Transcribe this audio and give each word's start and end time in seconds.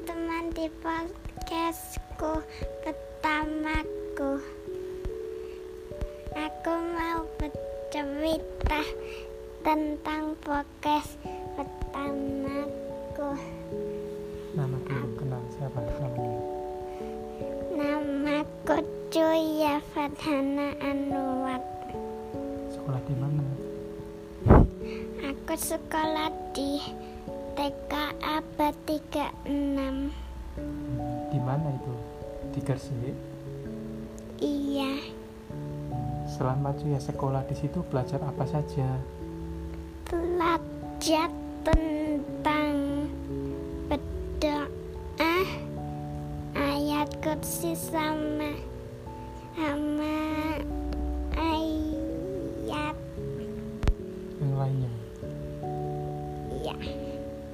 di 0.00 0.64
podcastku 0.80 2.40
pertamaku. 2.80 4.40
Aku 6.32 6.72
mau 6.96 7.28
bercerita 7.36 8.80
tentang 9.60 10.40
podcast 10.40 11.20
pertamaku. 11.52 13.36
Nama 14.56 14.76
dulu 14.88 15.06
kenal 15.20 15.42
siapa 15.52 15.78
namanya? 15.84 16.32
Namaku 17.76 18.76
Cuya 19.12 19.84
Fadhana 19.92 20.80
Anwar. 20.80 21.60
Sekolah 22.72 23.00
di 23.04 23.14
mana? 23.20 23.44
Aku 25.28 25.54
sekolah 25.60 26.32
di 26.56 26.80
TK 27.54 27.92
Abad 28.22 28.74
36. 28.86 30.10
Di 31.30 31.40
mana 31.42 31.68
itu? 31.70 31.94
Di 32.50 32.60
Gresik. 32.62 33.16
Iya, 34.40 34.96
Selama 36.30 36.72
Cuya 36.78 36.96
sekolah 36.96 37.44
di 37.44 37.58
situ 37.58 37.82
belajar 37.90 38.22
apa 38.22 38.46
saja? 38.48 38.88
belajar 40.10 41.30
tentang 41.62 43.06
berdoa, 43.86 45.36
ayat 46.56 47.08
kursi 47.22 47.78
sama 47.78 48.50
sama 49.54 50.49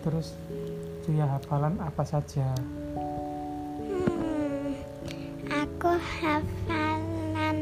Terus 0.00 0.32
Cuya 1.04 1.28
hafalan 1.28 1.80
apa 1.80 2.04
saja? 2.04 2.52
Hmm, 3.80 4.76
aku 5.48 5.90
hafalan 5.96 7.58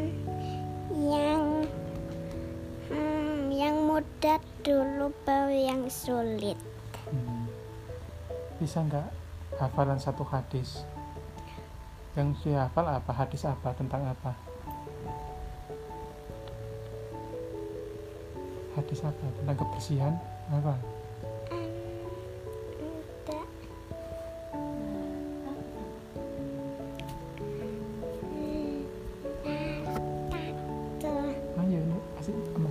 yang 0.94 1.66
hmm, 2.90 3.48
yang 3.50 3.76
mudah 3.86 4.42
dulu 4.66 5.14
baru 5.22 5.54
yang 5.54 5.82
sulit. 5.90 6.58
Hmm. 7.08 7.46
Bisa 8.58 8.82
nggak 8.86 9.06
hafalan 9.58 9.98
satu 10.02 10.26
hadis? 10.26 10.82
Yang 12.18 12.42
Cuya 12.42 12.66
hafal 12.66 12.86
apa? 12.90 13.10
Hadis 13.14 13.46
apa? 13.46 13.70
Tentang 13.74 14.02
apa? 14.02 14.34
Hadis 18.76 19.00
apa? 19.02 19.24
Tentang 19.40 19.56
kebersihan? 19.56 20.14
Apa? 20.50 20.98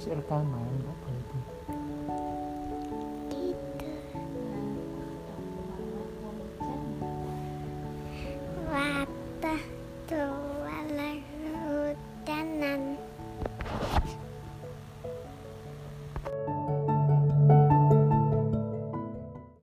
Hmm, 0.09 0.83
Tuh. 1.01 1.06